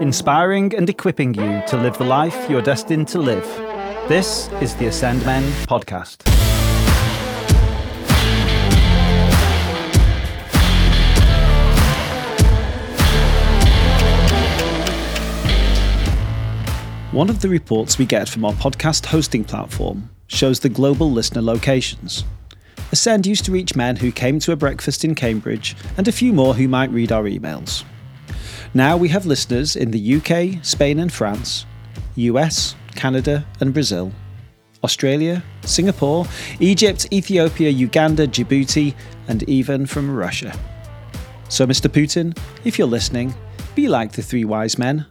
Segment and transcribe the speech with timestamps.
[0.00, 3.44] inspiring and equipping you to live the life you're destined to live.
[4.08, 6.28] This is the Ascend Men podcast.
[17.12, 21.42] One of the reports we get from our podcast hosting platform shows the global listener
[21.42, 22.24] locations.
[22.90, 26.32] Ascend used to reach men who came to a breakfast in Cambridge and a few
[26.32, 27.84] more who might read our emails.
[28.76, 31.64] Now we have listeners in the UK, Spain and France,
[32.16, 34.10] US, Canada and Brazil,
[34.82, 36.26] Australia, Singapore,
[36.58, 38.92] Egypt, Ethiopia, Uganda, Djibouti,
[39.28, 40.52] and even from Russia.
[41.48, 41.88] So, Mr.
[41.88, 43.32] Putin, if you're listening,
[43.76, 45.06] be like the three wise men.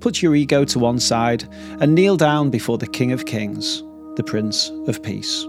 [0.00, 1.44] Put your ego to one side
[1.80, 3.84] and kneel down before the King of Kings,
[4.16, 5.44] the Prince of Peace.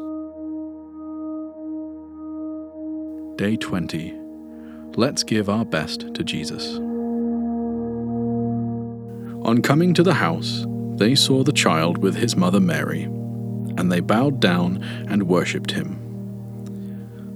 [3.35, 4.13] Day 20.
[4.95, 6.79] Let's give our best to Jesus.
[9.47, 10.65] On coming to the house,
[10.97, 16.03] they saw the child with his mother Mary, and they bowed down and worshipped him.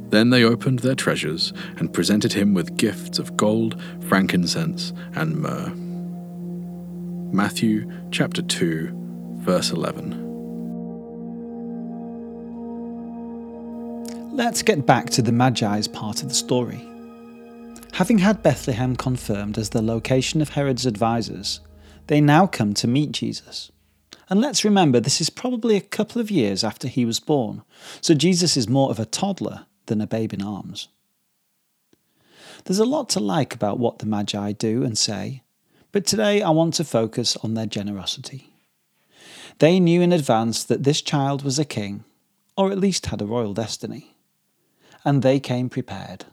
[0.10, 5.74] Then they opened their treasures and presented him with gifts of gold, frankincense, and myrrh.
[7.34, 8.90] Matthew chapter 2,
[9.38, 10.28] verse 11.
[14.34, 16.86] Let's get back to the Magi's part of the story.
[17.94, 21.62] Having had Bethlehem confirmed as the location of Herod's advisors,
[22.08, 23.72] they now come to meet Jesus.
[24.30, 27.64] And let's remember, this is probably a couple of years after he was born,
[28.00, 30.88] so Jesus is more of a toddler than a babe in arms.
[32.64, 35.44] There's a lot to like about what the Magi do and say,
[35.92, 38.54] but today I want to focus on their generosity.
[39.60, 42.06] They knew in advance that this child was a king,
[42.56, 44.16] or at least had a royal destiny,
[45.04, 46.26] and they came prepared.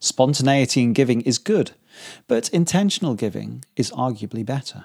[0.00, 1.72] Spontaneity in giving is good,
[2.26, 4.84] but intentional giving is arguably better.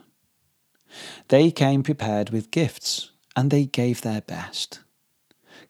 [1.28, 4.80] They came prepared with gifts, and they gave their best.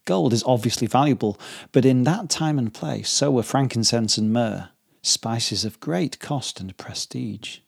[0.05, 1.39] Gold is obviously valuable,
[1.71, 4.69] but in that time and place, so were frankincense and myrrh,
[5.01, 7.59] spices of great cost and prestige.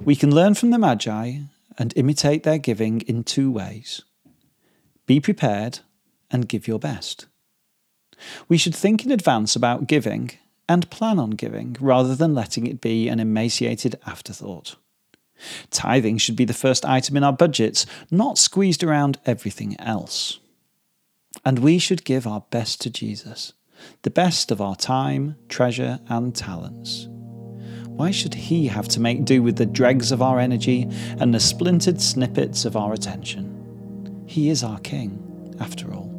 [0.00, 1.38] We can learn from the Magi
[1.78, 4.02] and imitate their giving in two ways
[5.06, 5.80] be prepared
[6.32, 7.26] and give your best.
[8.48, 10.32] We should think in advance about giving
[10.68, 14.76] and plan on giving rather than letting it be an emaciated afterthought.
[15.70, 20.40] Tithing should be the first item in our budgets, not squeezed around everything else.
[21.44, 23.52] And we should give our best to Jesus,
[24.02, 27.08] the best of our time, treasure, and talents.
[27.86, 30.88] Why should He have to make do with the dregs of our energy
[31.18, 34.24] and the splintered snippets of our attention?
[34.26, 36.12] He is our King, after all.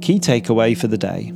[0.00, 1.32] Key takeaway for the day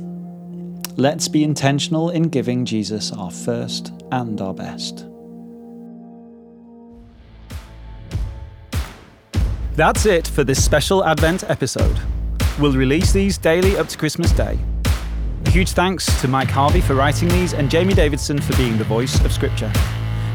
[0.97, 5.05] Let's be intentional in giving Jesus our first and our best.
[9.73, 11.99] That's it for this special Advent episode.
[12.57, 14.57] We'll release these daily up to Christmas Day.
[15.47, 19.19] Huge thanks to Mike Harvey for writing these and Jamie Davidson for being the voice
[19.25, 19.71] of Scripture.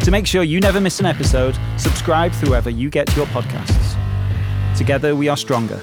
[0.00, 3.96] To make sure you never miss an episode, subscribe through wherever you get your podcasts.
[4.76, 5.80] Together we are stronger.